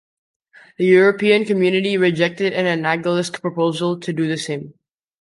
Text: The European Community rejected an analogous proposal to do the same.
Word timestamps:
The 0.79 0.85
European 0.85 1.45
Community 1.45 1.95
rejected 1.95 2.53
an 2.53 2.65
analogous 2.65 3.29
proposal 3.29 3.99
to 3.99 4.11
do 4.11 4.27
the 4.27 4.35
same. 4.35 4.73